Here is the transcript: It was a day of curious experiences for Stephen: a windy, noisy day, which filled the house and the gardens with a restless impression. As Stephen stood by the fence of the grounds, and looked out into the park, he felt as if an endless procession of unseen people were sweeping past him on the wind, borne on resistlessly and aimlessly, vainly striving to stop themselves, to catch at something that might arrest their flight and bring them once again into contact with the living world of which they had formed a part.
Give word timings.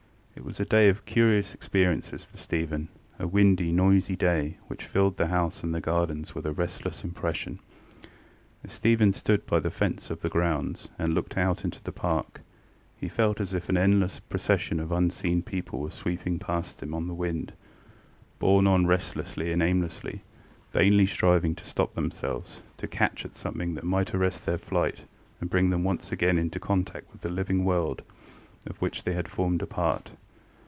It 0.33 0.45
was 0.45 0.61
a 0.61 0.65
day 0.65 0.89
of 0.89 1.05
curious 1.05 1.53
experiences 1.53 2.23
for 2.23 2.35
Stephen: 2.35 2.87
a 3.19 3.27
windy, 3.27 3.71
noisy 3.71 4.15
day, 4.15 4.57
which 4.67 4.85
filled 4.85 5.17
the 5.17 5.27
house 5.27 5.61
and 5.61 5.75
the 5.75 5.81
gardens 5.81 6.33
with 6.33 6.47
a 6.47 6.51
restless 6.53 7.03
impression. 7.03 7.59
As 8.63 8.71
Stephen 8.71 9.13
stood 9.13 9.45
by 9.45 9.59
the 9.59 9.69
fence 9.69 10.09
of 10.09 10.21
the 10.21 10.29
grounds, 10.29 10.87
and 10.97 11.13
looked 11.13 11.37
out 11.37 11.63
into 11.63 11.83
the 11.83 11.91
park, 11.91 12.41
he 12.97 13.07
felt 13.07 13.39
as 13.39 13.53
if 13.53 13.69
an 13.69 13.77
endless 13.77 14.19
procession 14.21 14.79
of 14.79 14.91
unseen 14.91 15.43
people 15.43 15.79
were 15.79 15.91
sweeping 15.91 16.39
past 16.39 16.81
him 16.81 16.95
on 16.95 17.07
the 17.07 17.13
wind, 17.13 17.53
borne 18.39 18.65
on 18.65 18.87
resistlessly 18.87 19.51
and 19.51 19.61
aimlessly, 19.61 20.23
vainly 20.71 21.05
striving 21.05 21.53
to 21.53 21.65
stop 21.65 21.93
themselves, 21.93 22.63
to 22.77 22.87
catch 22.87 23.25
at 23.25 23.35
something 23.35 23.75
that 23.75 23.83
might 23.83 24.15
arrest 24.15 24.45
their 24.45 24.57
flight 24.57 25.05
and 25.39 25.51
bring 25.51 25.69
them 25.69 25.83
once 25.83 26.11
again 26.11 26.39
into 26.39 26.59
contact 26.59 27.11
with 27.11 27.21
the 27.21 27.29
living 27.29 27.63
world 27.63 28.01
of 28.65 28.81
which 28.81 29.03
they 29.03 29.13
had 29.13 29.27
formed 29.27 29.61
a 29.61 29.67
part. 29.67 30.11